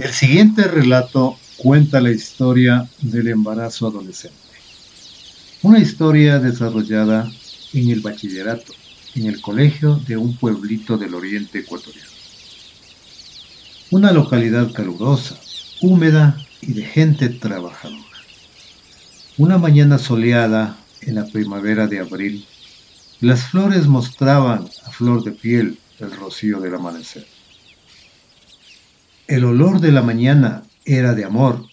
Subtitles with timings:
[0.00, 4.38] El siguiente relato cuenta la historia del embarazo adolescente.
[5.60, 7.30] Una historia desarrollada
[7.74, 8.72] en el bachillerato,
[9.14, 12.08] en el colegio de un pueblito del oriente ecuatoriano.
[13.90, 15.38] Una localidad calurosa,
[15.82, 18.00] húmeda y de gente trabajadora.
[19.36, 22.46] Una mañana soleada en la primavera de abril,
[23.20, 27.26] las flores mostraban a flor de piel el rocío del amanecer.
[29.30, 31.64] El olor de la mañana era de amor.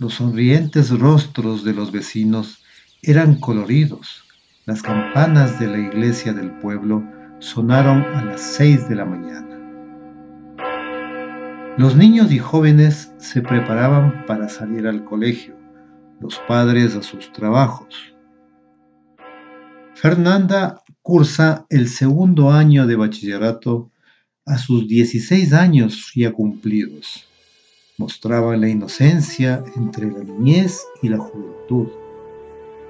[0.00, 2.62] Los sonrientes rostros de los vecinos
[3.02, 4.24] eran coloridos.
[4.64, 7.04] Las campanas de la iglesia del pueblo
[7.38, 9.60] sonaron a las seis de la mañana.
[11.76, 15.54] Los niños y jóvenes se preparaban para salir al colegio,
[16.18, 18.16] los padres a sus trabajos.
[19.92, 23.90] Fernanda cursa el segundo año de bachillerato
[24.46, 27.28] a sus 16 años ya cumplidos.
[27.98, 31.88] Mostraba la inocencia entre la niñez y la juventud.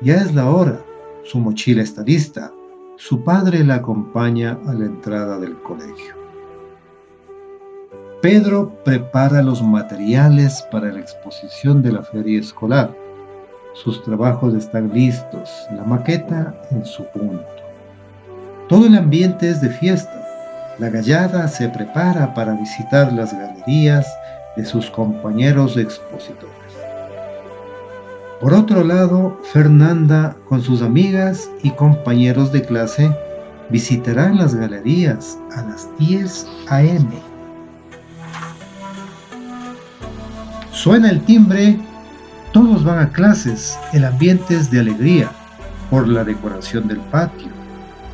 [0.02, 0.84] Ya es la hora,
[1.24, 2.52] su mochila está lista,
[2.98, 6.14] su padre la acompaña a la entrada del colegio.
[8.20, 12.94] Pedro prepara los materiales para la exposición de la feria escolar.
[13.74, 17.46] Sus trabajos están listos, la maqueta en su punto.
[18.68, 20.25] Todo el ambiente es de fiesta
[20.78, 24.06] la gallada se prepara para visitar las galerías
[24.56, 26.54] de sus compañeros expositores.
[28.40, 33.10] Por otro lado, Fernanda con sus amigas y compañeros de clase
[33.70, 37.08] visitarán las galerías a las 10 a.m.
[40.72, 41.78] Suena el timbre,
[42.52, 45.30] todos van a clases, el ambiente es de alegría
[45.90, 47.48] por la decoración del patio.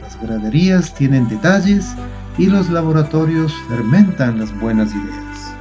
[0.00, 1.94] Las graderías tienen detalles
[2.38, 5.54] y los laboratorios fermentan las buenas ideas.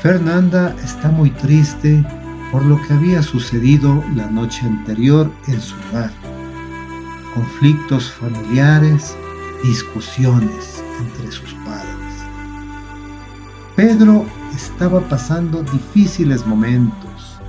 [0.00, 2.04] Fernanda está muy triste
[2.52, 6.10] por lo que había sucedido la noche anterior en su hogar.
[7.34, 9.16] Conflictos familiares,
[9.64, 11.96] discusiones entre sus padres.
[13.74, 17.40] Pedro estaba pasando difíciles momentos,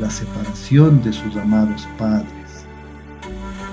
[0.00, 2.32] la separación de sus amados padres.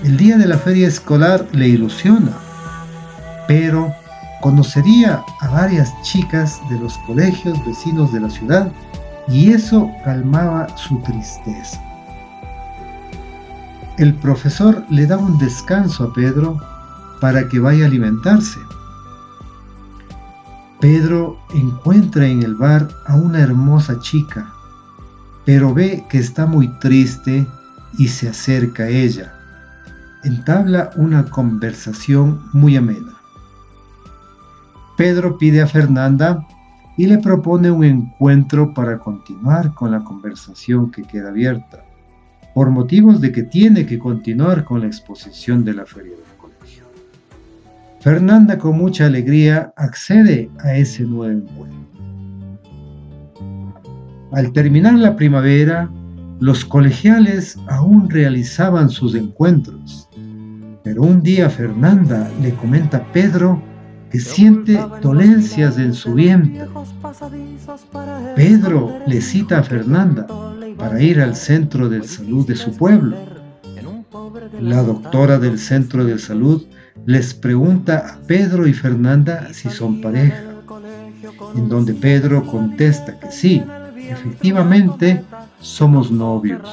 [0.04, 2.45] El día de la feria escolar le ilusiona
[3.48, 3.94] pero
[4.42, 8.72] conocería a varias chicas de los colegios vecinos de la ciudad
[9.28, 11.82] y eso calmaba su tristeza.
[13.98, 16.60] El profesor le da un descanso a Pedro
[17.22, 18.60] para que vaya a alimentarse.
[20.82, 24.46] Pedro encuentra en el bar a una hermosa chica,
[25.46, 27.48] pero ve que está muy triste
[27.98, 29.34] y se acerca a ella.
[30.24, 33.14] Entabla una conversación muy amena.
[34.98, 36.48] Pedro pide a Fernanda
[36.98, 41.84] y le propone un encuentro para continuar con la conversación que queda abierta,
[42.54, 46.84] por motivos de que tiene que continuar con la exposición de la feria del colegio.
[48.00, 51.86] Fernanda con mucha alegría accede a ese nuevo encuentro.
[54.32, 55.90] Al terminar la primavera,
[56.40, 60.10] los colegiales aún realizaban sus encuentros,
[60.84, 63.62] pero un día Fernanda le comenta a Pedro
[64.14, 66.68] siente dolencias en su vientre.
[68.36, 70.28] Pedro le cita a Fernanda
[70.78, 73.18] para ir al centro de salud de su pueblo.
[74.60, 76.66] La doctora del centro de salud
[77.06, 80.44] les pregunta a Pedro y Fernanda si son pareja,
[81.56, 83.64] en donde Pedro contesta que sí,
[83.98, 85.24] efectivamente
[85.60, 86.68] somos novios.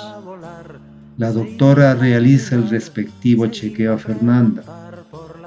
[1.18, 4.81] La doctora realiza el respectivo chequeo a Fernanda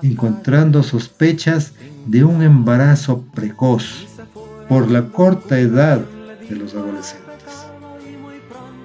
[0.02, 1.74] encontrando sospechas
[2.06, 4.08] de un embarazo precoz
[4.68, 6.02] por la corta edad
[6.50, 7.68] de los adolescentes.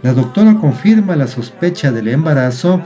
[0.03, 2.81] La doctora confirma la sospecha del embarazo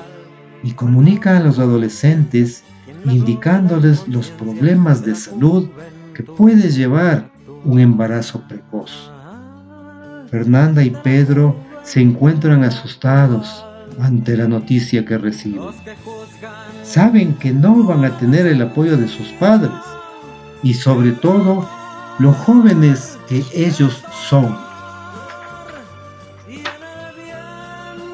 [0.63, 2.65] y comunica a los adolescentes
[3.05, 5.69] indicándoles los problemas de salud
[6.15, 7.31] que puede llevar
[7.65, 9.11] un embarazo precoz.
[10.31, 13.65] Fernanda y Pedro se encuentran asustados
[14.01, 15.63] ante la noticia que reciben.
[16.83, 19.73] Saben que no van a tener el apoyo de sus padres
[20.63, 21.69] y sobre todo
[22.19, 24.57] los jóvenes que ellos son.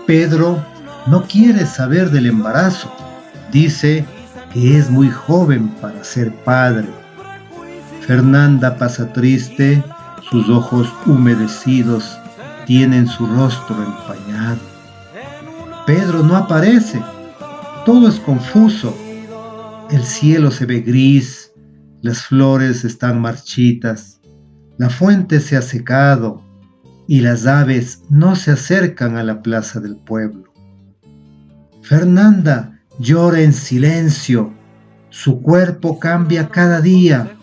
[0.07, 0.59] Pedro
[1.07, 2.93] no quiere saber del embarazo.
[3.53, 4.05] Dice
[4.53, 6.89] que es muy joven para ser padre.
[8.07, 9.83] Fernanda pasa triste,
[10.31, 12.19] sus ojos humedecidos
[12.67, 14.70] tienen su rostro empañado.
[15.87, 17.03] Pedro no aparece.
[17.85, 18.97] Todo es confuso.
[19.91, 21.53] El cielo se ve gris,
[22.03, 24.21] las flores están marchitas,
[24.79, 26.43] La fuente se ha secado
[27.07, 30.53] y las aves no se acercan a la plaza del pueblo.
[31.83, 34.53] Fernanda llora en silencio,
[35.11, 37.37] su cuerpo cambia cada día,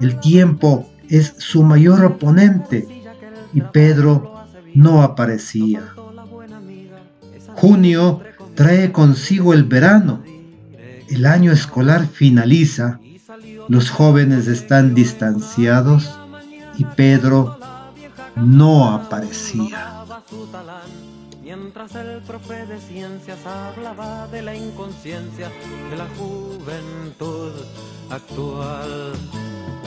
[0.00, 2.86] el tiempo es su mayor oponente
[3.54, 5.94] y Pedro no aparecía.
[7.60, 8.20] Junio
[8.54, 10.22] trae consigo el verano,
[11.08, 13.00] el año escolar finaliza,
[13.66, 16.08] los jóvenes están distanciados
[16.76, 17.58] y Pedro
[18.36, 20.04] no aparecía.
[21.42, 25.50] Mientras el profe de ciencias hablaba de la inconsciencia
[25.90, 27.50] de la juventud
[28.08, 29.14] actual.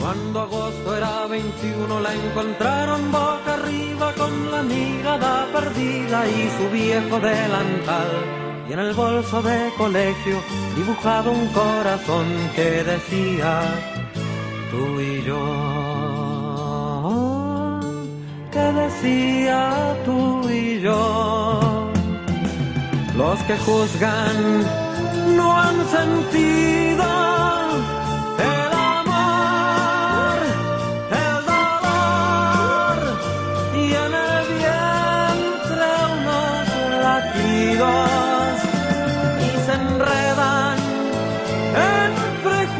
[0.02, 7.20] Cuando agosto era 21 la encontraron boca arriba con la mirada perdida y su viejo
[7.20, 8.10] delantal.
[8.68, 10.42] Y en el bolso de colegio
[10.74, 12.26] dibujado un corazón
[12.56, 13.62] que decía,
[14.72, 15.40] tú y yo.
[18.50, 21.92] Que decía tú y yo.
[23.16, 24.36] Los que juzgan
[25.36, 27.21] no han sentido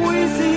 [0.02, 0.51] squeezing.